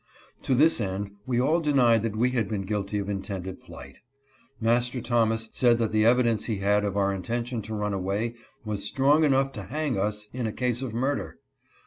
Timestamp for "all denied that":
1.39-2.15